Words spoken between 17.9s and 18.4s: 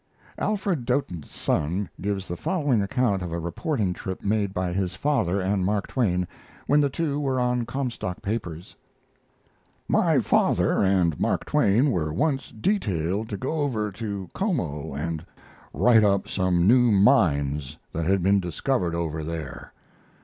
that had been